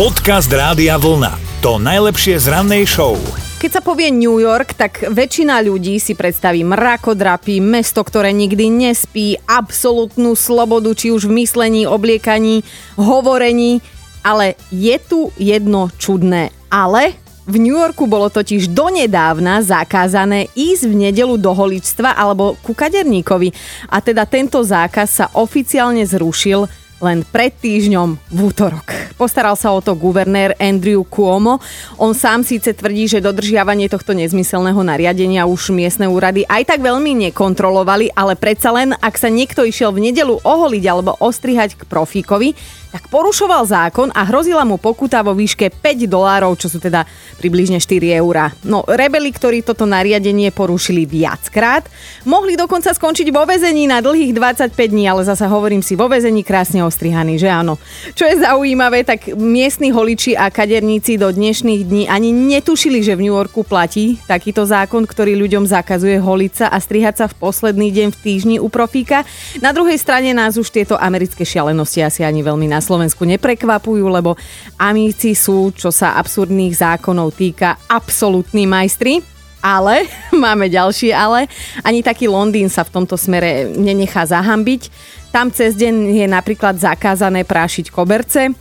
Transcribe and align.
Podcast 0.00 0.48
Rádia 0.48 0.96
Vlna. 0.96 1.60
To 1.60 1.76
najlepšie 1.76 2.40
z 2.40 2.48
rannej 2.48 2.88
show. 2.88 3.20
Keď 3.60 3.68
sa 3.68 3.82
povie 3.84 4.08
New 4.08 4.40
York, 4.40 4.72
tak 4.72 5.04
väčšina 5.04 5.60
ľudí 5.60 6.00
si 6.00 6.16
predstaví 6.16 6.64
mrakodrapy, 6.64 7.60
mesto, 7.60 8.00
ktoré 8.00 8.32
nikdy 8.32 8.72
nespí, 8.72 9.36
absolútnu 9.44 10.32
slobodu, 10.32 10.96
či 10.96 11.12
už 11.12 11.28
v 11.28 11.44
myslení, 11.44 11.84
obliekaní, 11.84 12.64
hovorení. 12.96 13.84
Ale 14.24 14.56
je 14.72 14.96
tu 15.04 15.36
jedno 15.36 15.92
čudné 16.00 16.48
ale. 16.72 17.12
V 17.44 17.60
New 17.60 17.76
Yorku 17.76 18.08
bolo 18.08 18.32
totiž 18.32 18.72
donedávna 18.72 19.60
zakázané 19.60 20.48
ísť 20.56 20.88
v 20.88 21.12
nedelu 21.12 21.36
do 21.36 21.52
holičstva 21.52 22.16
alebo 22.16 22.56
ku 22.64 22.72
kaderníkovi. 22.72 23.52
A 23.92 24.00
teda 24.00 24.24
tento 24.24 24.64
zákaz 24.64 25.08
sa 25.12 25.26
oficiálne 25.36 26.08
zrušil 26.08 26.79
len 27.00 27.24
pred 27.24 27.52
týždňom 27.52 28.08
v 28.30 28.38
útorok. 28.44 29.16
Postaral 29.16 29.56
sa 29.56 29.72
o 29.72 29.80
to 29.80 29.96
guvernér 29.96 30.56
Andrew 30.60 31.04
Cuomo. 31.04 31.60
On 31.96 32.12
sám 32.12 32.44
síce 32.44 32.72
tvrdí, 32.76 33.08
že 33.08 33.24
dodržiavanie 33.24 33.88
tohto 33.88 34.12
nezmyselného 34.16 34.80
nariadenia 34.80 35.48
už 35.48 35.72
miestne 35.72 36.08
úrady 36.08 36.44
aj 36.48 36.76
tak 36.76 36.80
veľmi 36.84 37.28
nekontrolovali, 37.28 38.12
ale 38.12 38.36
predsa 38.36 38.72
len, 38.72 38.92
ak 38.96 39.16
sa 39.16 39.32
niekto 39.32 39.64
išiel 39.64 39.92
v 39.92 40.12
nedelu 40.12 40.40
oholiť 40.40 40.84
alebo 40.88 41.16
ostrihať 41.20 41.76
k 41.80 41.82
profíkovi, 41.88 42.56
tak 42.90 43.06
porušoval 43.06 43.62
zákon 43.66 44.10
a 44.10 44.26
hrozila 44.26 44.66
mu 44.66 44.76
pokuta 44.76 45.22
vo 45.22 45.32
výške 45.32 45.70
5 45.70 46.10
dolárov, 46.10 46.58
čo 46.58 46.66
sú 46.66 46.82
teda 46.82 47.06
približne 47.38 47.78
4 47.78 48.18
eurá. 48.18 48.50
No, 48.66 48.82
rebeli, 48.84 49.30
ktorí 49.30 49.62
toto 49.62 49.86
nariadenie 49.86 50.50
porušili 50.50 51.06
viackrát, 51.06 51.86
mohli 52.26 52.58
dokonca 52.58 52.90
skončiť 52.90 53.30
vo 53.30 53.46
vezení 53.46 53.86
na 53.86 54.02
dlhých 54.02 54.34
25 54.34 54.74
dní, 54.74 55.06
ale 55.06 55.22
zasa 55.22 55.46
hovorím 55.46 55.80
si, 55.80 55.94
vo 55.94 56.10
vezení 56.10 56.42
krásne 56.42 56.82
ostrihaný, 56.82 57.38
že 57.38 57.48
áno. 57.48 57.78
Čo 58.18 58.26
je 58.26 58.42
zaujímavé, 58.42 59.06
tak 59.06 59.32
miestni 59.38 59.94
holiči 59.94 60.34
a 60.34 60.50
kaderníci 60.50 61.16
do 61.16 61.30
dnešných 61.30 61.82
dní 61.86 62.02
ani 62.10 62.34
netušili, 62.34 63.00
že 63.06 63.14
v 63.14 63.30
New 63.30 63.34
Yorku 63.38 63.62
platí 63.62 64.18
takýto 64.26 64.66
zákon, 64.66 65.06
ktorý 65.06 65.38
ľuďom 65.38 65.64
zakazuje 65.64 66.18
holiť 66.18 66.52
sa 66.52 66.66
a 66.68 66.76
strihať 66.82 67.14
sa 67.22 67.26
v 67.30 67.38
posledný 67.38 67.94
deň 67.94 68.08
v 68.12 68.18
týždni 68.18 68.56
u 68.58 68.66
profíka. 68.66 69.22
Na 69.62 69.70
druhej 69.70 69.96
strane 69.96 70.34
nás 70.34 70.58
už 70.58 70.74
tieto 70.74 70.98
americké 70.98 71.46
šialenosti 71.46 72.02
asi 72.02 72.26
ani 72.26 72.42
veľmi 72.42 72.66
na 72.80 72.82
Slovensku 72.82 73.28
neprekvapujú, 73.28 74.08
lebo 74.08 74.40
Amíci 74.80 75.36
sú, 75.36 75.68
čo 75.76 75.92
sa 75.92 76.16
absurdných 76.16 76.72
zákonov 76.72 77.36
týka, 77.36 77.76
absolútni 77.84 78.64
majstri. 78.64 79.20
Ale, 79.60 80.08
máme 80.32 80.72
ďalší 80.72 81.12
ale, 81.12 81.44
ani 81.84 82.00
taký 82.00 82.32
Londýn 82.32 82.72
sa 82.72 82.80
v 82.88 82.96
tomto 82.96 83.20
smere 83.20 83.68
nenechá 83.68 84.24
zahambiť. 84.24 84.88
Tam 85.28 85.52
cez 85.52 85.76
deň 85.76 86.24
je 86.24 86.26
napríklad 86.26 86.80
zakázané 86.80 87.44
prášiť 87.44 87.92
koberce 87.92 88.56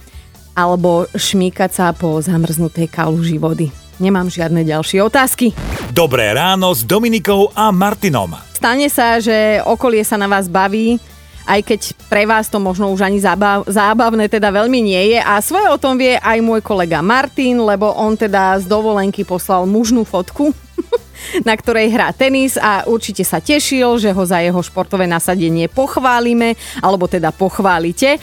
alebo 0.59 1.07
šmíkať 1.15 1.71
sa 1.71 1.87
po 1.95 2.19
zamrznutej 2.19 2.91
kaluži 2.91 3.39
vody. 3.39 3.71
Nemám 4.03 4.27
žiadne 4.27 4.67
ďalšie 4.67 4.99
otázky. 4.99 5.55
Dobré 5.95 6.35
ráno 6.35 6.75
s 6.75 6.83
Dominikou 6.83 7.55
a 7.55 7.71
Martinom. 7.71 8.35
Stane 8.51 8.91
sa, 8.91 9.23
že 9.23 9.63
okolie 9.63 10.03
sa 10.03 10.19
na 10.19 10.27
vás 10.27 10.51
baví, 10.51 10.99
aj 11.49 11.61
keď 11.65 11.81
pre 12.05 12.29
vás 12.29 12.45
to 12.45 12.61
možno 12.61 12.93
už 12.93 13.01
ani 13.01 13.17
zábav, 13.17 13.65
zábavné 13.65 14.29
teda 14.29 14.53
veľmi 14.53 14.85
nie 14.85 15.17
je. 15.17 15.19
A 15.19 15.41
svoje 15.41 15.65
o 15.65 15.81
tom 15.81 15.97
vie 15.97 16.13
aj 16.21 16.37
môj 16.45 16.61
kolega 16.61 17.01
Martin, 17.01 17.57
lebo 17.57 17.89
on 17.97 18.13
teda 18.13 18.61
z 18.61 18.69
dovolenky 18.69 19.25
poslal 19.25 19.65
mužnú 19.65 20.05
fotku 20.05 20.53
na 21.47 21.53
ktorej 21.55 21.91
hrá 21.91 22.13
tenis 22.15 22.55
a 22.55 22.87
určite 22.87 23.23
sa 23.27 23.43
tešil, 23.43 23.99
že 23.99 24.13
ho 24.13 24.23
za 24.23 24.39
jeho 24.39 24.59
športové 24.63 25.05
nasadenie 25.05 25.67
pochválime, 25.67 26.55
alebo 26.79 27.05
teda 27.09 27.33
pochválite. 27.35 28.17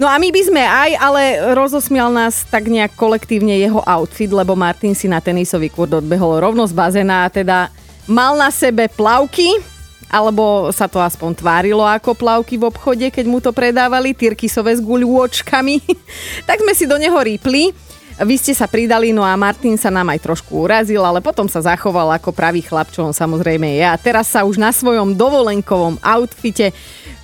No 0.00 0.10
a 0.10 0.18
my 0.18 0.28
by 0.34 0.42
sme 0.42 0.62
aj, 0.62 0.90
ale 0.98 1.22
rozosmial 1.54 2.10
nás 2.10 2.42
tak 2.48 2.66
nejak 2.66 2.98
kolektívne 2.98 3.54
jeho 3.54 3.80
outfit, 3.86 4.28
lebo 4.32 4.58
Martin 4.58 4.98
si 4.98 5.06
na 5.06 5.22
tenisový 5.22 5.70
kurd 5.70 6.02
odbehol 6.02 6.42
rovno 6.42 6.66
z 6.66 6.74
bazéna 6.74 7.28
a 7.28 7.32
teda 7.32 7.70
mal 8.10 8.34
na 8.34 8.50
sebe 8.50 8.90
plavky, 8.90 9.71
alebo 10.12 10.68
sa 10.68 10.84
to 10.84 11.00
aspoň 11.00 11.40
tvárilo 11.40 11.80
ako 11.88 12.12
plavky 12.12 12.60
v 12.60 12.68
obchode, 12.68 13.08
keď 13.08 13.24
mu 13.24 13.40
to 13.40 13.48
predávali, 13.48 14.12
tyrkisové 14.12 14.76
s 14.76 14.84
guľôčkami. 14.84 15.80
tak 16.48 16.60
sme 16.60 16.76
si 16.76 16.84
do 16.84 17.00
neho 17.00 17.16
rýpli. 17.16 17.72
Vy 18.20 18.36
ste 18.36 18.52
sa 18.52 18.68
pridali, 18.68 19.08
no 19.08 19.24
a 19.24 19.32
Martin 19.40 19.80
sa 19.80 19.88
nám 19.88 20.12
aj 20.12 20.20
trošku 20.20 20.68
urazil, 20.68 21.00
ale 21.00 21.24
potom 21.24 21.48
sa 21.48 21.64
zachoval 21.64 22.12
ako 22.12 22.28
pravý 22.28 22.60
chlap, 22.60 22.92
čo 22.92 23.08
on 23.08 23.16
samozrejme 23.16 23.80
je. 23.80 23.84
A 23.88 23.96
teraz 23.96 24.28
sa 24.28 24.44
už 24.44 24.60
na 24.60 24.68
svojom 24.68 25.16
dovolenkovom 25.16 25.96
outfite 26.04 26.76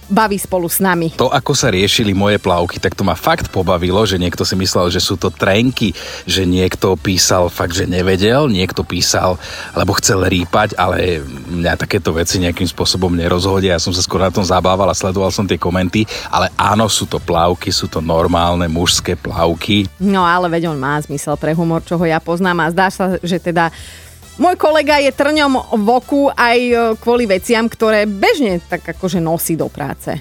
baví 0.08 0.40
spolu 0.40 0.66
s 0.66 0.80
nami. 0.80 1.12
To, 1.20 1.28
ako 1.28 1.52
sa 1.52 1.68
riešili 1.68 2.16
moje 2.16 2.40
plavky, 2.40 2.80
tak 2.80 2.96
to 2.96 3.04
ma 3.04 3.14
fakt 3.14 3.52
pobavilo, 3.52 4.02
že 4.08 4.16
niekto 4.16 4.42
si 4.42 4.56
myslel, 4.56 4.88
že 4.88 5.04
sú 5.04 5.20
to 5.20 5.28
trenky, 5.28 5.92
že 6.24 6.48
niekto 6.48 6.96
písal 6.96 7.52
fakt, 7.52 7.76
že 7.76 7.84
nevedel, 7.84 8.48
niekto 8.48 8.82
písal, 8.82 9.36
lebo 9.76 9.92
chcel 10.00 10.24
rýpať, 10.26 10.74
ale 10.80 11.20
mňa 11.48 11.76
takéto 11.76 12.16
veci 12.16 12.40
nejakým 12.40 12.66
spôsobom 12.66 13.12
nerozhodia. 13.12 13.76
Ja 13.76 13.84
som 13.84 13.92
sa 13.92 14.02
skôr 14.02 14.24
na 14.24 14.32
tom 14.32 14.42
zabával 14.42 14.88
a 14.88 14.96
sledoval 14.96 15.30
som 15.30 15.44
tie 15.44 15.60
komenty, 15.60 16.08
ale 16.32 16.48
áno, 16.56 16.88
sú 16.88 17.04
to 17.04 17.20
plavky, 17.20 17.68
sú 17.68 17.86
to 17.86 18.00
normálne 18.00 18.64
mužské 18.66 19.14
plavky. 19.14 19.84
No 20.00 20.24
ale 20.24 20.48
veď 20.48 20.72
on 20.72 20.80
má 20.80 20.96
zmysel 21.04 21.36
pre 21.36 21.52
humor, 21.52 21.84
čo 21.84 22.00
ho 22.00 22.04
ja 22.08 22.18
poznám 22.18 22.64
a 22.64 22.72
zdá 22.72 22.88
sa, 22.88 23.20
že 23.20 23.36
teda 23.36 23.68
môj 24.38 24.54
kolega 24.56 25.02
je 25.02 25.12
trňom 25.12 25.78
v 25.78 25.88
oku 25.90 26.30
aj 26.32 26.58
e, 26.58 26.74
kvôli 26.98 27.26
veciam, 27.26 27.66
ktoré 27.66 28.06
bežne 28.06 28.62
tak 28.64 28.86
akože 28.86 29.18
nosí 29.18 29.58
do 29.58 29.66
práce. 29.66 30.18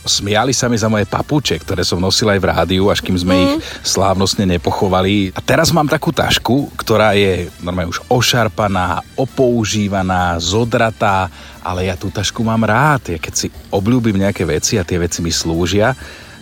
Smiali 0.00 0.56
sa 0.56 0.64
mi 0.72 0.80
za 0.80 0.88
moje 0.88 1.04
papuče, 1.04 1.60
ktoré 1.60 1.84
som 1.84 2.00
nosil 2.00 2.24
aj 2.32 2.40
v 2.40 2.48
rádiu, 2.48 2.88
až 2.88 3.04
kým 3.04 3.20
sme 3.20 3.36
mm. 3.36 3.42
ich 3.44 3.52
slávnostne 3.84 4.48
nepochovali. 4.48 5.36
A 5.36 5.44
teraz 5.44 5.76
mám 5.76 5.92
takú 5.92 6.08
tašku, 6.08 6.72
ktorá 6.72 7.12
je 7.12 7.52
normálne 7.60 7.92
už 7.92 8.00
ošarpaná, 8.08 9.04
opoužívaná, 9.12 10.40
zodratá, 10.40 11.28
ale 11.60 11.92
ja 11.92 12.00
tú 12.00 12.08
tašku 12.08 12.40
mám 12.40 12.64
rád. 12.64 13.12
Ja 13.12 13.20
keď 13.20 13.34
si 13.36 13.46
obľúbim 13.68 14.16
nejaké 14.16 14.48
veci 14.48 14.80
a 14.80 14.88
tie 14.88 14.96
veci 14.96 15.20
mi 15.20 15.28
slúžia, 15.28 15.92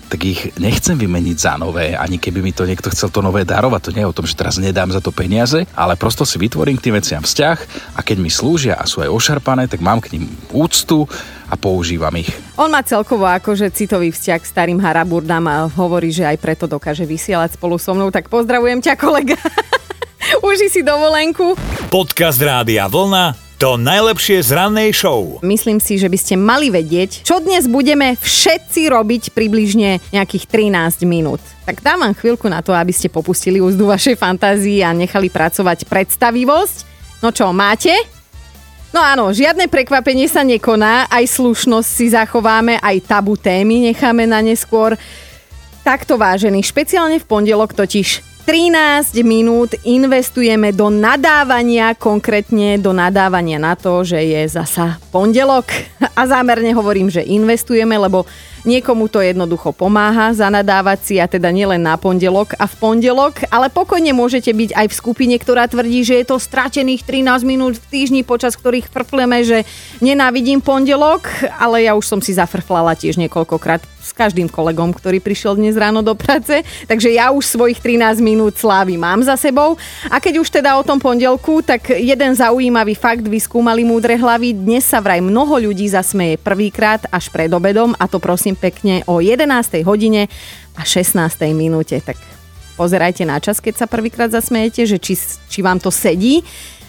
tak 0.08 0.20
ich 0.24 0.40
nechcem 0.56 0.96
vymeniť 0.96 1.36
za 1.36 1.54
nové, 1.60 1.92
ani 1.92 2.16
keby 2.16 2.40
mi 2.40 2.56
to 2.56 2.64
niekto 2.64 2.88
chcel 2.88 3.12
to 3.12 3.20
nové 3.20 3.44
darovať. 3.44 3.80
To 3.84 3.94
nie 3.94 4.02
je 4.02 4.10
o 4.10 4.16
tom, 4.16 4.24
že 4.24 4.34
teraz 4.34 4.56
nedám 4.56 4.88
za 4.88 5.04
to 5.04 5.12
peniaze, 5.12 5.68
ale 5.76 5.94
prosto 6.00 6.24
si 6.24 6.40
vytvorím 6.40 6.80
k 6.80 6.88
tým 6.88 6.96
veciam 6.96 7.22
vzťah 7.22 7.58
a 7.94 8.00
keď 8.00 8.16
mi 8.16 8.32
slúžia 8.32 8.80
a 8.80 8.88
sú 8.88 9.04
aj 9.04 9.12
ošarpané, 9.12 9.68
tak 9.68 9.84
mám 9.84 10.00
k 10.00 10.16
ním 10.16 10.24
úctu 10.48 11.04
a 11.52 11.54
používam 11.60 12.12
ich. 12.16 12.32
On 12.56 12.72
má 12.72 12.80
celkovo 12.80 13.28
akože 13.28 13.68
citový 13.70 14.08
vzťah 14.08 14.40
k 14.40 14.50
starým 14.50 14.80
haraburdám 14.80 15.44
a 15.44 15.68
hovorí, 15.68 16.08
že 16.08 16.24
aj 16.24 16.40
preto 16.40 16.64
dokáže 16.64 17.04
vysielať 17.04 17.60
spolu 17.60 17.76
so 17.76 17.92
mnou, 17.92 18.08
tak 18.08 18.32
pozdravujem 18.32 18.80
ťa 18.80 18.96
kolega. 18.96 19.36
Uži 20.48 20.72
si 20.72 20.80
dovolenku. 20.80 21.56
Podcast 21.92 22.40
Rádia 22.40 22.88
Vlna 22.88 23.47
to 23.58 23.74
najlepšie 23.74 24.38
z 24.38 24.54
rannej 24.54 24.94
show. 24.94 25.42
Myslím 25.42 25.82
si, 25.82 25.98
že 25.98 26.06
by 26.06 26.14
ste 26.14 26.38
mali 26.38 26.70
vedieť, 26.70 27.26
čo 27.26 27.42
dnes 27.42 27.66
budeme 27.66 28.14
všetci 28.14 28.86
robiť 28.86 29.34
približne 29.34 29.98
nejakých 30.14 30.46
13 30.46 31.02
minút. 31.02 31.42
Tak 31.66 31.82
dám 31.82 32.06
vám 32.06 32.14
chvíľku 32.14 32.46
na 32.46 32.62
to, 32.62 32.70
aby 32.70 32.94
ste 32.94 33.10
popustili 33.10 33.58
úzdu 33.58 33.90
vašej 33.90 34.14
fantázii 34.14 34.86
a 34.86 34.94
nechali 34.94 35.26
pracovať 35.26 35.90
predstavivosť. 35.90 36.86
No 37.18 37.34
čo, 37.34 37.50
máte? 37.50 37.90
No 38.94 39.02
áno, 39.02 39.34
žiadne 39.34 39.66
prekvapenie 39.66 40.30
sa 40.30 40.46
nekoná, 40.46 41.10
aj 41.10 41.26
slušnosť 41.26 41.88
si 41.90 42.14
zachováme, 42.14 42.78
aj 42.78 43.10
tabu 43.10 43.34
témy 43.34 43.90
necháme 43.90 44.22
na 44.22 44.38
neskôr. 44.38 44.94
Takto 45.82 46.14
vážený, 46.14 46.62
špeciálne 46.62 47.18
v 47.18 47.26
pondelok 47.26 47.74
totiž 47.74 48.37
13 48.48 49.12
minút 49.28 49.76
investujeme 49.84 50.72
do 50.72 50.88
nadávania, 50.88 51.92
konkrétne 51.92 52.80
do 52.80 52.96
nadávania 52.96 53.60
na 53.60 53.76
to, 53.76 54.00
že 54.08 54.24
je 54.24 54.40
zasa 54.48 54.96
pondelok. 55.12 55.68
A 56.16 56.24
zámerne 56.24 56.72
hovorím, 56.72 57.12
že 57.12 57.20
investujeme, 57.20 57.92
lebo 58.00 58.24
Niekomu 58.68 59.08
to 59.08 59.24
jednoducho 59.24 59.72
pomáha 59.72 60.36
zanadávať 60.36 60.98
si 61.00 61.14
a 61.16 61.24
teda 61.24 61.48
nielen 61.48 61.80
na 61.80 61.96
pondelok 61.96 62.52
a 62.60 62.68
v 62.68 62.76
pondelok, 62.76 63.48
ale 63.48 63.72
pokojne 63.72 64.12
môžete 64.12 64.52
byť 64.52 64.76
aj 64.76 64.86
v 64.92 64.98
skupine, 65.00 65.32
ktorá 65.40 65.64
tvrdí, 65.72 66.04
že 66.04 66.20
je 66.20 66.28
to 66.28 66.36
stratených 66.36 67.00
13 67.00 67.48
minút 67.48 67.80
v 67.80 67.88
týždni, 67.88 68.28
počas 68.28 68.60
ktorých 68.60 68.92
frfleme, 68.92 69.40
že 69.40 69.64
nenávidím 70.04 70.60
pondelok, 70.60 71.32
ale 71.56 71.88
ja 71.88 71.96
už 71.96 72.04
som 72.04 72.20
si 72.20 72.36
zafrflala 72.36 72.92
tiež 72.92 73.16
niekoľkokrát 73.16 73.80
s 74.04 74.12
každým 74.12 74.52
kolegom, 74.52 74.92
ktorý 74.92 75.16
prišiel 75.16 75.56
dnes 75.56 75.72
ráno 75.72 76.04
do 76.04 76.12
práce, 76.12 76.60
takže 76.84 77.08
ja 77.08 77.32
už 77.32 77.48
svojich 77.48 77.80
13 77.80 78.20
minút 78.20 78.60
slávy 78.60 79.00
mám 79.00 79.24
za 79.24 79.40
sebou. 79.40 79.80
A 80.12 80.20
keď 80.20 80.44
už 80.44 80.48
teda 80.60 80.76
o 80.76 80.84
tom 80.84 81.00
pondelku, 81.00 81.64
tak 81.64 81.88
jeden 81.96 82.36
zaujímavý 82.36 82.92
fakt 82.92 83.24
vyskúmali 83.24 83.80
múdre 83.80 84.20
hlavy. 84.20 84.52
Dnes 84.52 84.84
sa 84.84 85.00
vraj 85.00 85.24
mnoho 85.24 85.56
ľudí 85.56 85.88
zasmeje 85.88 86.36
prvýkrát 86.36 87.04
až 87.08 87.32
pred 87.32 87.48
obedom 87.48 87.96
a 87.96 88.04
to 88.04 88.20
prosím 88.20 88.57
pekne 88.58 89.06
o 89.06 89.22
11. 89.22 89.46
hodine 89.86 90.26
a 90.74 90.82
16. 90.82 91.16
minúte. 91.54 91.98
Tak 92.02 92.18
pozerajte 92.74 93.22
na 93.22 93.38
čas, 93.38 93.62
keď 93.62 93.82
sa 93.82 93.86
prvýkrát 93.86 94.30
zasmiete, 94.30 94.86
že 94.86 94.98
či, 94.98 95.14
či 95.48 95.58
vám 95.62 95.78
to 95.78 95.90
sedí. 95.94 96.42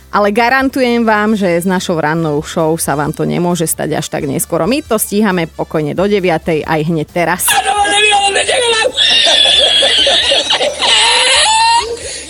Ale 0.09 0.33
garantujem 0.33 1.05
vám, 1.05 1.37
že 1.37 1.61
s 1.61 1.69
našou 1.69 2.01
rannou 2.01 2.41
show 2.41 2.73
sa 2.81 2.97
vám 2.97 3.13
to 3.13 3.29
nemôže 3.29 3.69
stať 3.69 4.01
až 4.01 4.09
tak 4.09 4.25
neskoro. 4.25 4.65
My 4.65 4.81
to 4.81 4.97
stíhame 4.97 5.45
pokojne 5.45 5.93
do 5.93 6.09
9. 6.09 6.65
aj 6.65 6.81
hneď 6.81 7.07
teraz. 7.13 7.45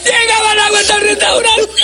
Llegaba 0.03 0.51
la 0.59 0.67
vuelta 0.75 0.95
restaurante. 0.99 1.78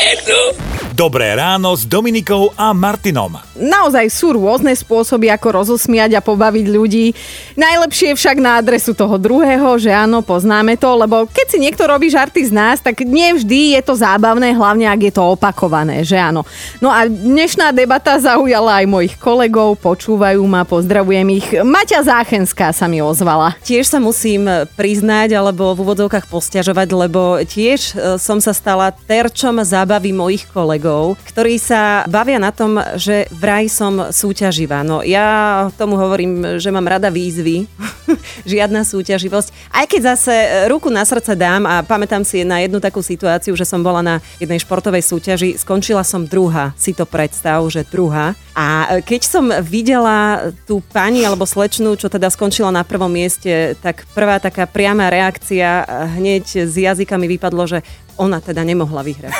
Eso. 0.00 0.69
Dobré 1.00 1.32
ráno 1.32 1.72
s 1.72 1.88
Dominikou 1.88 2.52
a 2.60 2.76
Martinom. 2.76 3.40
Naozaj 3.56 4.04
sú 4.12 4.36
rôzne 4.36 4.76
spôsoby, 4.76 5.32
ako 5.32 5.64
rozosmiať 5.64 6.12
a 6.12 6.20
pobaviť 6.20 6.66
ľudí. 6.68 7.16
Najlepšie 7.56 8.12
je 8.12 8.18
však 8.20 8.36
na 8.36 8.60
adresu 8.60 8.92
toho 8.92 9.16
druhého, 9.16 9.80
že 9.80 9.88
áno, 9.88 10.20
poznáme 10.20 10.76
to, 10.76 10.92
lebo 11.00 11.24
keď 11.24 11.56
si 11.56 11.56
niekto 11.56 11.88
robí 11.88 12.12
žarty 12.12 12.44
z 12.44 12.52
nás, 12.52 12.84
tak 12.84 13.00
nie 13.00 13.32
vždy 13.32 13.80
je 13.80 13.82
to 13.88 13.96
zábavné, 13.96 14.52
hlavne 14.52 14.84
ak 14.92 15.00
je 15.08 15.12
to 15.16 15.24
opakované, 15.24 16.04
že 16.04 16.20
áno. 16.20 16.44
No 16.84 16.92
a 16.92 17.08
dnešná 17.08 17.72
debata 17.72 18.20
zaujala 18.20 18.84
aj 18.84 18.86
mojich 18.92 19.16
kolegov, 19.16 19.80
počúvajú 19.80 20.44
ma, 20.44 20.68
pozdravujem 20.68 21.28
ich. 21.32 21.48
Maťa 21.64 22.12
Záchenská 22.12 22.76
sa 22.76 22.84
mi 22.84 23.00
ozvala. 23.00 23.56
Tiež 23.64 23.88
sa 23.88 23.96
musím 24.04 24.44
priznať, 24.76 25.32
alebo 25.32 25.72
v 25.72 25.80
úvodzovkách 25.80 26.28
posťažovať, 26.28 26.88
lebo 26.92 27.40
tiež 27.40 27.80
e, 27.96 28.20
som 28.20 28.36
sa 28.36 28.52
stala 28.52 28.92
terčom 28.92 29.64
zábavy 29.64 30.12
mojich 30.12 30.44
kolegov 30.52 30.89
kolegov, 30.90 31.14
ktorí 31.30 31.54
sa 31.62 32.02
bavia 32.10 32.42
na 32.42 32.50
tom, 32.50 32.82
že 32.98 33.30
vraj 33.30 33.70
som 33.70 34.10
súťaživá. 34.10 34.82
No 34.82 35.06
ja 35.06 35.70
tomu 35.78 35.94
hovorím, 35.94 36.58
že 36.58 36.74
mám 36.74 36.90
rada 36.90 37.06
výzvy, 37.14 37.70
žiadna 38.52 38.82
súťaživosť. 38.82 39.70
Aj 39.70 39.86
keď 39.86 40.00
zase 40.14 40.34
ruku 40.66 40.90
na 40.90 41.06
srdce 41.06 41.38
dám 41.38 41.62
a 41.62 41.86
pamätám 41.86 42.26
si 42.26 42.42
na 42.42 42.58
jednu 42.58 42.82
takú 42.82 42.98
situáciu, 42.98 43.54
že 43.54 43.62
som 43.62 43.80
bola 43.86 44.02
na 44.02 44.16
jednej 44.42 44.58
športovej 44.58 45.06
súťaži, 45.06 45.54
skončila 45.54 46.02
som 46.02 46.26
druhá, 46.26 46.74
si 46.74 46.90
to 46.90 47.06
predstav, 47.06 47.62
že 47.70 47.86
druhá. 47.86 48.34
A 48.58 48.98
keď 49.06 49.22
som 49.22 49.46
videla 49.62 50.50
tú 50.66 50.82
pani 50.90 51.22
alebo 51.22 51.46
slečnú, 51.46 51.94
čo 51.94 52.10
teda 52.10 52.28
skončila 52.34 52.74
na 52.74 52.82
prvom 52.82 53.08
mieste, 53.08 53.78
tak 53.78 54.02
prvá 54.10 54.42
taká 54.42 54.66
priama 54.66 55.06
reakcia 55.06 55.86
hneď 56.18 56.66
z 56.66 56.74
jazyka 56.90 57.14
mi 57.14 57.30
vypadlo, 57.30 57.62
že 57.70 57.78
ona 58.20 58.36
teda 58.44 58.60
nemohla 58.60 59.00
vyhrať. 59.00 59.32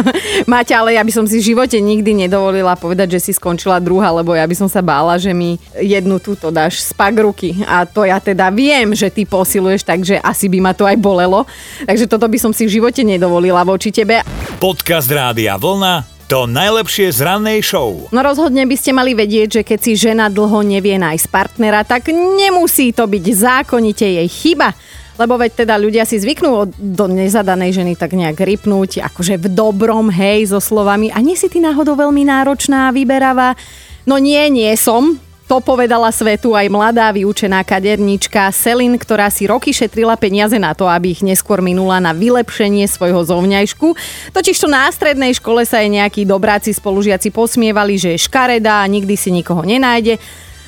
Máte, 0.52 0.70
ale 0.78 0.94
ja 0.94 1.02
by 1.02 1.10
som 1.10 1.26
si 1.26 1.42
v 1.42 1.52
živote 1.52 1.74
nikdy 1.82 2.14
nedovolila 2.14 2.78
povedať, 2.78 3.18
že 3.18 3.28
si 3.28 3.32
skončila 3.34 3.82
druhá, 3.82 4.14
lebo 4.14 4.30
ja 4.38 4.46
by 4.46 4.54
som 4.54 4.70
sa 4.70 4.78
bála, 4.78 5.18
že 5.18 5.34
mi 5.34 5.58
jednu 5.74 6.22
túto 6.22 6.54
dáš 6.54 6.86
spak 6.86 7.18
ruky. 7.18 7.66
A 7.66 7.82
to 7.82 8.06
ja 8.06 8.22
teda 8.22 8.54
viem, 8.54 8.94
že 8.94 9.10
ty 9.10 9.26
posiluješ, 9.26 9.82
takže 9.82 10.22
asi 10.22 10.46
by 10.46 10.58
ma 10.62 10.72
to 10.72 10.86
aj 10.86 10.94
bolelo. 10.94 11.42
Takže 11.82 12.06
toto 12.06 12.30
by 12.30 12.38
som 12.38 12.54
si 12.54 12.70
v 12.70 12.78
živote 12.78 13.02
nedovolila 13.02 13.66
voči 13.66 13.90
tebe. 13.90 14.22
Podcast 14.62 15.10
Rádia 15.10 15.58
Vlna 15.58 16.18
to 16.28 16.44
najlepšie 16.44 17.08
z 17.08 17.24
rannej 17.24 17.64
show. 17.64 18.04
No 18.12 18.20
rozhodne 18.20 18.60
by 18.68 18.76
ste 18.76 18.92
mali 18.92 19.16
vedieť, 19.16 19.48
že 19.48 19.62
keď 19.64 19.78
si 19.80 19.96
žena 19.96 20.28
dlho 20.28 20.60
nevie 20.60 21.00
nájsť 21.00 21.24
partnera, 21.32 21.88
tak 21.88 22.12
nemusí 22.12 22.92
to 22.92 23.08
byť 23.08 23.24
zákonite 23.32 24.04
jej 24.04 24.28
chyba. 24.28 24.76
Lebo 25.18 25.34
veď 25.34 25.66
teda 25.66 25.74
ľudia 25.74 26.06
si 26.06 26.14
zvyknú 26.22 26.70
do 26.78 27.06
nezadanej 27.10 27.74
ženy 27.74 27.92
tak 27.98 28.14
nejak 28.14 28.38
rypnúť, 28.38 29.02
akože 29.02 29.34
v 29.42 29.46
dobrom, 29.50 30.14
hej, 30.14 30.54
so 30.54 30.62
slovami. 30.62 31.10
A 31.10 31.18
nie 31.18 31.34
si 31.34 31.50
ty 31.50 31.58
náhodou 31.58 31.98
veľmi 31.98 32.22
náročná 32.22 32.88
a 32.88 32.94
vyberavá? 32.94 33.58
No 34.06 34.22
nie, 34.22 34.46
nie 34.48 34.70
som. 34.78 35.18
To 35.48 35.64
povedala 35.64 36.12
svetu 36.12 36.52
aj 36.52 36.68
mladá 36.68 37.08
vyučená 37.08 37.64
kaderníčka 37.64 38.52
Selin, 38.52 39.00
ktorá 39.00 39.32
si 39.32 39.48
roky 39.48 39.72
šetrila 39.72 40.12
peniaze 40.20 40.60
na 40.60 40.76
to, 40.76 40.84
aby 40.84 41.16
ich 41.16 41.24
neskôr 41.24 41.64
minula 41.64 41.96
na 42.04 42.12
vylepšenie 42.12 42.84
svojho 42.84 43.24
zovňajšku. 43.24 43.96
Totižto 44.36 44.68
na 44.68 44.92
strednej 44.92 45.32
škole 45.32 45.64
sa 45.64 45.80
aj 45.80 45.88
nejakí 45.88 46.28
dobráci 46.28 46.76
spolužiaci 46.76 47.32
posmievali, 47.32 47.96
že 47.96 48.12
je 48.12 48.28
škaredá 48.28 48.84
a 48.84 48.90
nikdy 48.92 49.16
si 49.16 49.32
nikoho 49.32 49.64
nenájde. 49.64 50.20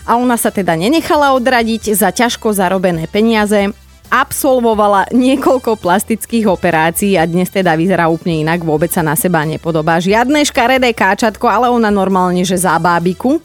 A 0.08 0.16
ona 0.16 0.40
sa 0.40 0.48
teda 0.48 0.72
nenechala 0.80 1.36
odradiť 1.36 1.92
za 1.92 2.08
ťažko 2.08 2.56
zarobené 2.56 3.04
peniaze 3.04 3.76
absolvovala 4.10 5.08
niekoľko 5.14 5.78
plastických 5.78 6.50
operácií 6.50 7.14
a 7.14 7.24
dnes 7.24 7.48
teda 7.48 7.78
vyzerá 7.78 8.10
úplne 8.10 8.42
inak, 8.42 8.66
vôbec 8.66 8.90
sa 8.90 9.06
na 9.06 9.14
seba 9.14 9.46
nepodobá. 9.46 10.02
Žiadne 10.02 10.42
škaredé 10.42 10.90
káčatko, 10.90 11.46
ale 11.46 11.70
ona 11.70 11.88
normálne, 11.88 12.42
že 12.42 12.58
za 12.58 12.76
bábiku. 12.76 13.38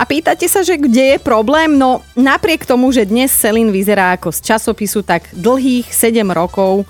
A 0.00 0.08
pýtate 0.08 0.48
sa, 0.48 0.64
že 0.64 0.80
kde 0.80 1.16
je 1.16 1.18
problém? 1.20 1.76
No 1.76 2.00
napriek 2.16 2.64
tomu, 2.64 2.88
že 2.88 3.04
dnes 3.04 3.28
Selin 3.30 3.68
vyzerá 3.68 4.16
ako 4.16 4.32
z 4.32 4.40
časopisu, 4.48 5.04
tak 5.04 5.28
dlhých 5.36 5.92
7 5.92 6.24
rokov 6.32 6.88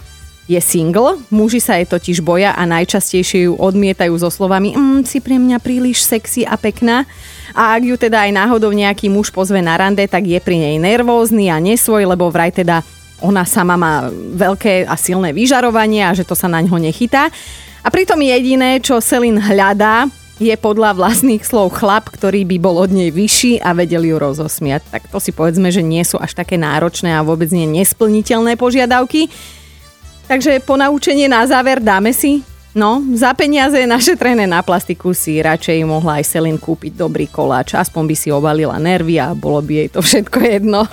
je 0.50 0.58
single, 0.58 1.22
muži 1.30 1.62
sa 1.62 1.78
jej 1.78 1.86
totiž 1.86 2.26
boja 2.26 2.50
a 2.58 2.66
najčastejšie 2.66 3.46
ju 3.46 3.52
odmietajú 3.54 4.10
so 4.18 4.34
slovami 4.34 4.74
mm, 4.74 5.06
si 5.06 5.22
pre 5.22 5.38
mňa 5.38 5.62
príliš 5.62 6.02
sexy 6.02 6.42
a 6.42 6.58
pekná. 6.58 7.06
A 7.54 7.78
ak 7.78 7.82
ju 7.86 7.94
teda 7.94 8.26
aj 8.26 8.34
náhodou 8.34 8.74
nejaký 8.74 9.06
muž 9.06 9.30
pozve 9.30 9.62
na 9.62 9.78
rande, 9.78 10.02
tak 10.10 10.26
je 10.26 10.42
pri 10.42 10.58
nej 10.58 10.76
nervózny 10.82 11.54
a 11.54 11.62
nesvoj, 11.62 12.02
lebo 12.02 12.26
vraj 12.34 12.50
teda 12.50 12.82
ona 13.22 13.46
sama 13.46 13.78
má 13.78 14.10
veľké 14.34 14.90
a 14.90 14.98
silné 14.98 15.30
vyžarovanie 15.30 16.02
a 16.02 16.16
že 16.18 16.26
to 16.26 16.34
sa 16.34 16.50
na 16.50 16.58
ňo 16.58 16.82
nechytá. 16.82 17.30
A 17.86 17.88
pritom 17.88 18.18
jediné, 18.18 18.82
čo 18.82 18.98
Selin 18.98 19.38
hľadá, 19.38 20.10
je 20.40 20.56
podľa 20.56 20.96
vlastných 20.96 21.44
slov 21.44 21.76
chlap, 21.76 22.08
ktorý 22.08 22.48
by 22.48 22.56
bol 22.56 22.80
od 22.80 22.90
nej 22.90 23.12
vyšší 23.12 23.60
a 23.60 23.76
vedel 23.76 24.08
ju 24.08 24.16
rozosmiať. 24.16 24.88
Tak 24.88 25.12
to 25.12 25.20
si 25.20 25.36
povedzme, 25.36 25.68
že 25.68 25.84
nie 25.84 26.00
sú 26.00 26.16
až 26.16 26.32
také 26.32 26.56
náročné 26.56 27.12
a 27.12 27.20
vôbec 27.20 27.52
nie 27.52 27.68
nesplniteľné 27.68 28.56
požiadavky. 28.56 29.28
Takže 30.30 30.62
po 30.62 30.78
naučenie 30.78 31.26
na 31.26 31.42
záver 31.42 31.82
dáme 31.82 32.14
si 32.14 32.46
No, 32.70 33.02
za 33.18 33.34
peniaze 33.34 33.82
našetrené 33.82 34.46
na 34.46 34.62
plastiku 34.62 35.10
si 35.10 35.42
radšej 35.42 35.82
mohla 35.82 36.22
aj 36.22 36.30
Selin 36.30 36.54
kúpiť 36.54 36.94
dobrý 36.94 37.26
koláč. 37.26 37.74
Aspoň 37.74 38.02
by 38.06 38.14
si 38.14 38.30
obalila 38.30 38.78
nervy 38.78 39.18
a 39.18 39.34
bolo 39.34 39.58
by 39.58 39.72
jej 39.74 39.88
to 39.90 39.98
všetko 39.98 40.38
jedno. 40.38 40.86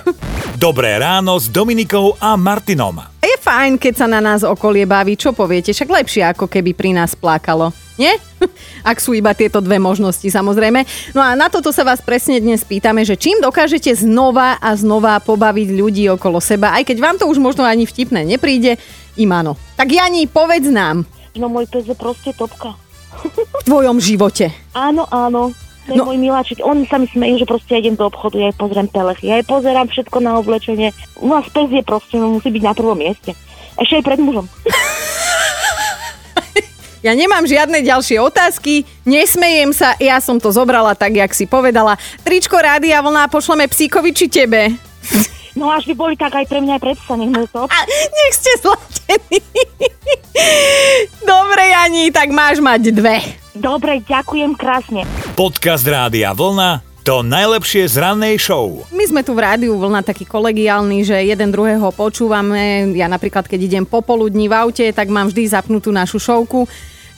Dobré 0.58 0.98
ráno 0.98 1.38
s 1.38 1.46
Dominikou 1.46 2.18
a 2.18 2.34
Martinom. 2.34 2.98
Je 3.22 3.38
fajn, 3.38 3.78
keď 3.78 3.94
sa 3.94 4.10
na 4.10 4.18
nás 4.18 4.42
okolie 4.42 4.90
baví, 4.90 5.14
čo 5.14 5.30
poviete, 5.30 5.70
však 5.70 5.86
lepšie 5.86 6.26
ako 6.26 6.50
keby 6.50 6.74
pri 6.74 6.98
nás 6.98 7.14
plakalo. 7.14 7.70
Nie? 7.94 8.18
Ak 8.90 8.98
sú 8.98 9.14
iba 9.14 9.30
tieto 9.38 9.62
dve 9.62 9.78
možnosti, 9.78 10.26
samozrejme. 10.26 10.82
No 11.14 11.22
a 11.22 11.38
na 11.38 11.46
toto 11.46 11.70
sa 11.70 11.86
vás 11.86 12.02
presne 12.02 12.42
dnes 12.42 12.66
pýtame, 12.66 13.06
že 13.06 13.14
čím 13.14 13.38
dokážete 13.38 13.94
znova 13.94 14.58
a 14.58 14.74
znova 14.74 15.22
pobaviť 15.22 15.68
ľudí 15.78 16.10
okolo 16.10 16.42
seba, 16.42 16.74
aj 16.74 16.90
keď 16.90 16.96
vám 16.98 17.16
to 17.22 17.30
už 17.30 17.38
možno 17.38 17.62
ani 17.62 17.86
vtipné 17.86 18.26
nepríde, 18.26 18.82
im 19.18 19.30
áno. 19.34 19.58
Tak 19.74 19.90
Jani, 19.90 20.30
povedz 20.30 20.70
nám, 20.70 21.04
No 21.38 21.46
môj 21.46 21.70
pes 21.70 21.86
je 21.86 21.94
proste 21.94 22.34
topka. 22.34 22.74
V 23.62 23.64
tvojom 23.66 24.02
živote? 24.02 24.50
Áno, 24.74 25.06
áno. 25.06 25.54
To 25.86 25.96
je 25.96 25.98
no. 26.02 26.10
môj 26.10 26.18
miláčik. 26.20 26.60
On 26.60 26.76
sa 26.84 27.00
mi 27.00 27.08
smejú, 27.08 27.40
že 27.40 27.48
proste 27.48 27.78
ja 27.78 27.80
idem 27.80 27.96
do 27.96 28.10
obchodu, 28.10 28.36
ja 28.36 28.52
aj 28.52 28.60
pozriem 28.60 28.88
pelech, 28.90 29.24
ja 29.24 29.40
aj 29.40 29.48
pozerám 29.48 29.88
všetko 29.88 30.18
na 30.20 30.36
oblečenie. 30.36 30.92
U 31.22 31.32
nás 31.32 31.48
pes 31.48 31.70
je 31.70 31.80
proste, 31.80 32.20
no 32.20 32.36
musí 32.36 32.52
byť 32.52 32.64
na 32.66 32.74
prvom 32.76 32.98
mieste. 32.98 33.32
Ešte 33.78 34.02
aj 34.02 34.04
pred 34.04 34.20
mužom. 34.20 34.46
Ja 36.98 37.14
nemám 37.14 37.46
žiadne 37.46 37.78
ďalšie 37.78 38.18
otázky, 38.18 38.82
nesmejem 39.06 39.70
sa, 39.70 39.94
ja 40.02 40.18
som 40.18 40.42
to 40.42 40.50
zobrala 40.50 40.98
tak, 40.98 41.14
jak 41.14 41.30
si 41.30 41.46
povedala. 41.46 41.94
Tričko 42.26 42.58
Rádia 42.58 42.98
Vlna 42.98 43.30
pošleme 43.30 43.70
psíkovi 43.70 44.10
či 44.10 44.26
tebe? 44.26 44.74
No 45.58 45.74
až 45.74 45.90
by 45.90 45.94
boli 45.98 46.14
tak 46.14 46.38
aj 46.38 46.46
pre 46.46 46.62
mňa 46.62 46.78
aj 46.78 46.82
predsa, 46.86 47.12
nech 47.18 47.50
to. 47.50 47.66
A, 47.66 47.78
nech 47.90 48.34
ste 48.38 48.52
zlatení. 48.62 49.42
Dobre, 51.26 51.62
Jani, 51.74 52.14
tak 52.14 52.30
máš 52.30 52.62
mať 52.62 52.94
dve. 52.94 53.18
Dobre, 53.58 53.98
ďakujem 54.06 54.54
krásne. 54.54 55.02
Podcast 55.34 55.82
Rádia 55.82 56.30
Vlna 56.30 56.86
to 57.02 57.24
najlepšie 57.24 57.88
z 57.88 58.04
rannej 58.04 58.36
show. 58.36 58.84
My 58.92 59.02
sme 59.08 59.24
tu 59.24 59.32
v 59.32 59.40
rádiu 59.40 59.74
Vlna 59.80 60.04
taký 60.04 60.28
kolegiálny, 60.28 61.08
že 61.08 61.16
jeden 61.26 61.50
druhého 61.50 61.88
počúvame. 61.90 62.94
Ja 62.94 63.08
napríklad, 63.08 63.48
keď 63.48 63.60
idem 63.64 63.84
popoludní 63.88 64.46
v 64.46 64.54
aute, 64.54 64.86
tak 64.92 65.10
mám 65.10 65.32
vždy 65.32 65.48
zapnutú 65.48 65.88
našu 65.88 66.20
šovku 66.20 66.68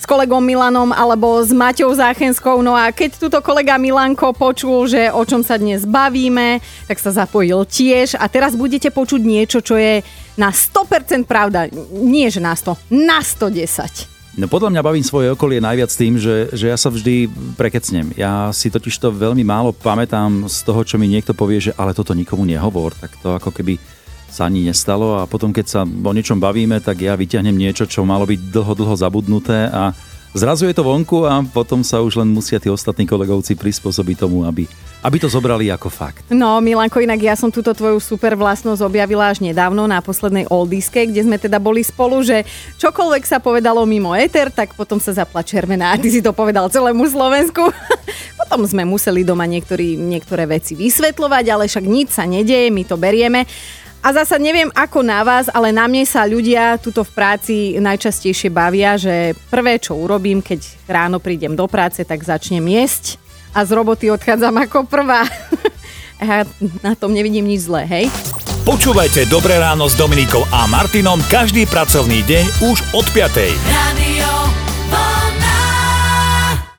s 0.00 0.08
kolegom 0.08 0.40
Milanom 0.40 0.96
alebo 0.96 1.36
s 1.44 1.52
Maťou 1.52 1.92
Záchenskou. 1.92 2.64
No 2.64 2.72
a 2.72 2.88
keď 2.88 3.20
túto 3.20 3.38
kolega 3.44 3.76
Milanko 3.76 4.32
počul, 4.32 4.88
že 4.88 5.12
o 5.12 5.20
čom 5.28 5.44
sa 5.44 5.60
dnes 5.60 5.84
bavíme, 5.84 6.64
tak 6.88 6.96
sa 6.96 7.12
zapojil 7.12 7.68
tiež 7.68 8.16
a 8.16 8.24
teraz 8.32 8.56
budete 8.56 8.88
počuť 8.88 9.20
niečo, 9.20 9.60
čo 9.60 9.76
je 9.76 10.00
na 10.40 10.48
100% 10.48 11.28
pravda. 11.28 11.68
Nie, 11.92 12.32
že 12.32 12.40
na 12.40 12.56
100, 12.56 12.80
na 12.88 13.20
110. 13.20 14.40
No 14.40 14.48
podľa 14.48 14.72
mňa 14.72 14.86
bavím 14.86 15.04
svoje 15.04 15.28
okolie 15.28 15.60
najviac 15.60 15.92
tým, 15.92 16.16
že, 16.16 16.48
že 16.56 16.72
ja 16.72 16.78
sa 16.80 16.88
vždy 16.88 17.28
prekecnem. 17.60 18.14
Ja 18.16 18.48
si 18.56 18.72
totiž 18.72 18.96
to 18.96 19.12
veľmi 19.12 19.44
málo 19.44 19.76
pamätám 19.76 20.48
z 20.48 20.64
toho, 20.64 20.80
čo 20.80 20.96
mi 20.96 21.12
niekto 21.12 21.36
povie, 21.36 21.60
že 21.60 21.76
ale 21.76 21.92
toto 21.92 22.16
nikomu 22.16 22.48
nehovor, 22.48 22.96
tak 22.96 23.12
to 23.20 23.36
ako 23.36 23.52
keby 23.52 23.76
sa 24.30 24.46
ani 24.46 24.70
nestalo 24.70 25.18
a 25.18 25.26
potom 25.26 25.50
keď 25.50 25.66
sa 25.66 25.80
o 25.82 26.12
niečom 26.14 26.38
bavíme, 26.38 26.78
tak 26.78 27.02
ja 27.02 27.18
vyťahnem 27.18 27.54
niečo, 27.54 27.84
čo 27.84 28.06
malo 28.06 28.24
byť 28.24 28.40
dlho, 28.54 28.72
dlho 28.78 28.94
zabudnuté 28.94 29.66
a 29.68 29.90
zrazu 30.34 30.70
je 30.70 30.74
to 30.74 30.86
vonku 30.86 31.26
a 31.26 31.42
potom 31.42 31.82
sa 31.82 31.98
už 31.98 32.22
len 32.22 32.30
musia 32.30 32.62
tí 32.62 32.70
ostatní 32.70 33.02
kolegovci 33.06 33.58
prispôsobiť 33.58 34.22
tomu, 34.22 34.46
aby, 34.46 34.70
aby 35.02 35.16
to 35.18 35.26
zobrali 35.26 35.66
ako 35.74 35.90
fakt. 35.90 36.22
No, 36.30 36.62
Milanko, 36.62 37.02
inak 37.02 37.18
ja 37.18 37.34
som 37.34 37.50
túto 37.50 37.74
tvoju 37.74 37.98
super 37.98 38.38
vlastnosť 38.38 38.86
objavila 38.86 39.34
až 39.34 39.42
nedávno 39.42 39.90
na 39.90 39.98
poslednej 39.98 40.46
oldiske, 40.46 41.10
kde 41.10 41.26
sme 41.26 41.36
teda 41.42 41.58
boli 41.58 41.82
spolu, 41.82 42.22
že 42.22 42.46
čokoľvek 42.78 43.24
sa 43.26 43.42
povedalo 43.42 43.82
mimo 43.82 44.14
éter, 44.14 44.54
tak 44.54 44.78
potom 44.78 45.02
sa 45.02 45.10
zapla 45.10 45.42
červená. 45.42 45.90
A 45.90 45.98
ty 45.98 46.14
si 46.14 46.22
to 46.22 46.30
povedal 46.30 46.70
celému 46.70 47.10
Slovensku. 47.10 47.66
potom 48.40 48.62
sme 48.66 48.86
museli 48.86 49.26
doma 49.26 49.50
niektorý, 49.50 49.98
niektoré 49.98 50.46
veci 50.46 50.78
vysvetľovať, 50.78 51.44
ale 51.50 51.64
však 51.66 51.84
nič 51.86 52.14
sa 52.14 52.26
nedieje, 52.26 52.70
my 52.70 52.82
to 52.86 52.94
berieme. 52.94 53.46
A 54.00 54.16
zasa 54.16 54.40
neviem 54.40 54.72
ako 54.72 55.04
na 55.04 55.20
vás, 55.20 55.52
ale 55.52 55.76
na 55.76 55.84
mne 55.84 56.08
sa 56.08 56.24
ľudia 56.24 56.80
tuto 56.80 57.04
v 57.04 57.12
práci 57.12 57.54
najčastejšie 57.76 58.48
bavia, 58.48 58.96
že 58.96 59.36
prvé, 59.52 59.76
čo 59.76 59.92
urobím, 59.92 60.40
keď 60.40 60.88
ráno 60.88 61.20
prídem 61.20 61.52
do 61.52 61.68
práce, 61.68 62.00
tak 62.08 62.24
začnem 62.24 62.64
jesť 62.64 63.20
a 63.52 63.60
z 63.60 63.70
roboty 63.76 64.08
odchádzam 64.08 64.56
ako 64.56 64.88
prvá. 64.88 65.28
ja 66.24 66.48
na 66.80 66.96
tom 66.96 67.12
nevidím 67.12 67.44
nič 67.44 67.68
zlé, 67.68 67.84
hej? 67.84 68.06
Počúvajte 68.64 69.28
Dobré 69.28 69.60
ráno 69.60 69.84
s 69.84 69.96
Dominikou 69.96 70.48
a 70.48 70.64
Martinom 70.64 71.20
každý 71.28 71.68
pracovný 71.68 72.24
deň 72.24 72.44
už 72.72 72.76
od 72.96 73.04
5. 73.04 73.36
Radio 73.68 74.09